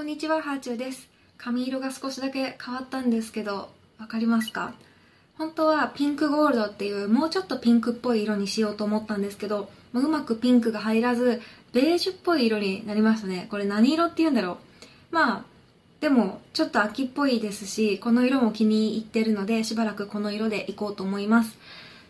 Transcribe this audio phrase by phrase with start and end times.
[0.00, 1.10] こんにちは、ハーチューです。
[1.36, 3.68] 髪色が少しだけ変わったんですけど、
[3.98, 4.72] わかりますか？
[5.36, 11.42] 本当はピンクゴールドっていうもうちょっとピンクっぽい色にしようと思ったんですけど、うまくピンクが入らず、
[11.74, 13.46] ベージュっぽい色になりましたね。
[13.50, 15.14] これ何色って言うんだろう？
[15.14, 15.44] まあ、
[16.00, 21.58] でもちょっと秋っぽいですし、この色も気に入ってるので、しばらくこの色でいこうと思います。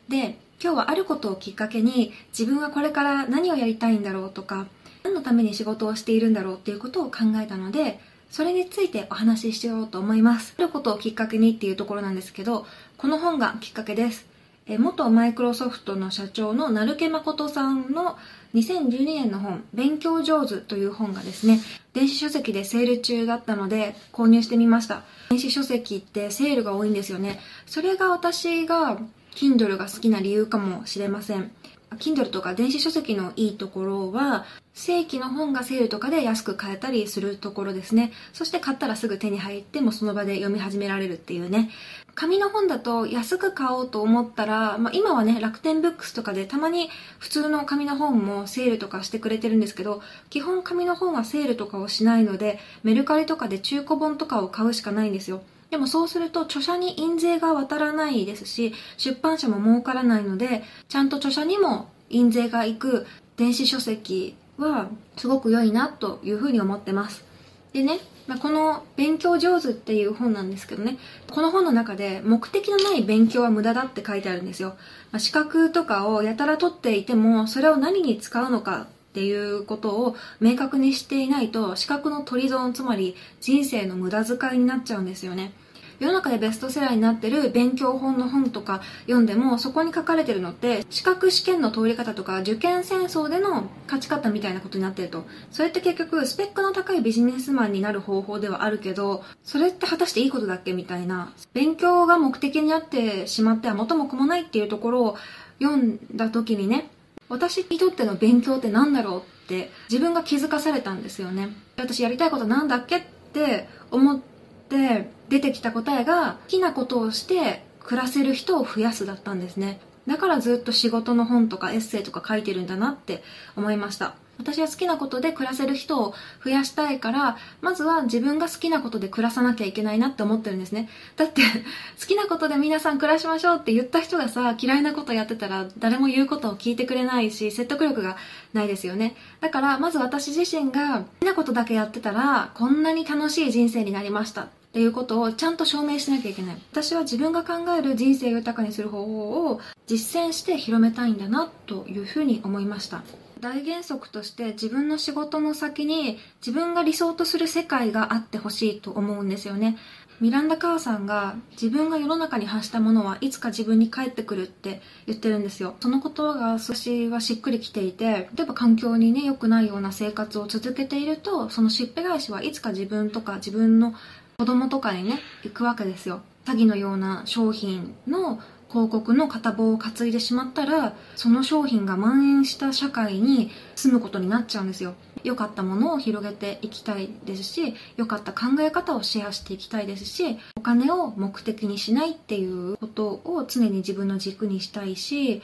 [0.08, 4.66] で、今日はあることをきっかけに、自分はこれから何をやりたいんだろうとか、
[5.02, 7.98] 何のために仕事をしているんだろうっていうことを考えたので、
[8.30, 10.54] それについてお話ししようと思います。
[10.58, 12.66] あることをきっかけにっていうところなんですけど、
[12.98, 14.26] この本がきっかけです。
[14.66, 18.18] え元マイクロソフトの社長の成毛誠さんの
[18.54, 21.60] 2012年の本、勉強上手という本がですね、
[21.92, 25.02] 電子書籍でセール中だったので購入してみました。
[25.30, 27.40] 電子書籍ってセールが多いんですよね。
[27.66, 29.00] それが私が
[29.34, 31.50] Kindle が好きな理由かもしれません。
[31.98, 34.44] Kindle とか電子書籍のいいところは、
[34.74, 38.12] 正規の本がセールとかで安く買えたりするところですね。
[38.32, 41.70] そして買ったらすぐ手に入ってもその場で読み始められるっていうね。
[42.14, 50.00] 紙の本だと安く買おうと思ったら、まあ、今はね、楽天ブックスとかでたまに普通の紙の本もセールとかしてくれてるんですけど、
[50.30, 55.42] 基本紙の本はセールとかをしないので、メルカリとかで中古本とかを買うしかないんですよ。
[55.70, 67.24] でもそうすると著者に印税が渡らないですし、出版社も儲からないので、ちゃんと著者にも印税がいく電子書籍はすごく良いなというふうに思ってます。
[67.72, 70.98] でね、まあ、この勉強上手っていう本なんですけどね、
[71.30, 74.76] この本の中で目的のない勉強は無駄だって書いてあるんですよ。
[75.12, 85.52] まあ、資格とかをやたら取っていても、それを何に使うのかっていうことを明確にしていないと資格の取り損つまり人生の無駄遣いになっちゃうんですよね。
[85.98, 95.26] 世の中でベストセラーになってる勉強本の本とか読んでもそこに書かれてるのって資格試験の通り方とか受験戦争での勝ち方みたいなことになってると。
[95.50, 101.34] それって結局スペックの高いビジネスマンになる方法ではあるけどそれって果たしていいことだっけみたいな。
[101.52, 105.16] 勉強が目的になってしまっては元も子もないっていうところを
[105.60, 106.88] 読んだ時にね
[107.30, 111.48] 私にとっての勉強って何だろうって自分が気づかされたんですよね。
[111.78, 113.02] 私やりたいことなんだっけっ
[113.32, 114.20] て思っ
[114.68, 119.80] て出てきた答えが好きなことをして暮らせる人を増やすだったんですね。
[120.06, 123.22] だからずっと仕事の本とかエッセイとか書いてるんだなって
[123.56, 124.16] 思いました。
[124.40, 130.88] 私は好きなことで暮らせる人を増やしたいからまずは自分が好きなことで暮らさなきゃいけないなって思ってるんですね。
[131.16, 131.42] だって
[132.00, 138.16] 好きなことで皆さん暮らしましょうって言った人がさ嫌いなことやってたら誰も言うことを聞いてくれないし説得力が
[138.52, 139.14] ないですよね。
[139.40, 144.48] だからまず私自身が好きなことだけやってたらこんなに楽しい人生になりました。
[144.70, 146.56] っていうことをちゃんと証明しなきゃいけない。
[146.70, 153.02] 私は自分が考える人生を豊かにする方法を実践して広めたいんだなというふうに思いました。
[153.40, 159.78] 大原則として自分の仕事の先に自分が理想とする世界があってほしいと思うんですよね。
[160.20, 165.76] ミランダ・カーさんが自分が世の中に発したものはいつか自分に返ってくるって言ってるんですよ。
[165.80, 173.94] その言葉が私はしっくりきていて例えば環境にね良くないような生活を続けているとそのしっぺ返しはいつか自分とか自分の
[174.36, 176.20] 子供とかにね行くわけですよ。
[176.44, 184.94] 詐欺のような商品の広告の片棒を担いでしまったらその商品が蔓延した社会に住むことになっちゃうんですよ。
[185.22, 195.42] 良かったものを広げていきたいですし良かった考え方をシェアしていきたいですしお金を目的にしないっていうことを常に自分の軸にしたいし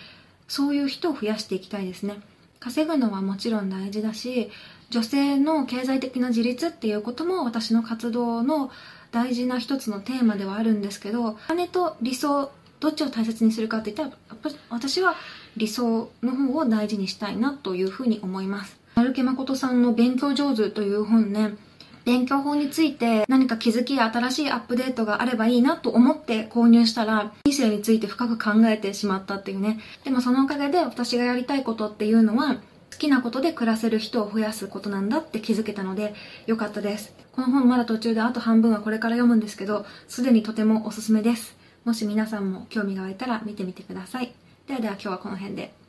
[0.48, 2.20] そういう人を増やしていきたいですね。
[2.58, 4.50] 稼ぐのはもちろん大事だし
[4.88, 8.70] 女性の経済的な自立っていうことも私の活動の
[9.12, 12.50] 大事な一つのテーマではあるんですけどお金と理想
[12.80, 15.14] どっちを大切にするかって言ったらやっぱ私は
[15.56, 18.78] 理想の方を大事にしたいなというふうに思います。
[18.94, 21.54] 丸毛誠さんの「勉強上手」という本ね
[22.06, 29.80] 勉強法について何か気づきや新しいアップデートがあればいいなと思って購入したら人生について深く考えてしまったっていうね。
[30.04, 32.54] でもそのおかげで私がやりたいことっていうのは
[32.92, 36.14] 好きなことで暮らせる人を増やすことなんだって気づけたので
[36.46, 37.12] 良かったです。
[37.32, 41.56] この本まだ途中であと半分はこれから読むんですけどすでにとてもおすすめです。
[41.86, 44.32] もし皆さんも興味が湧いたら見てみてください。
[44.66, 45.85] ではでは今日はこの辺で。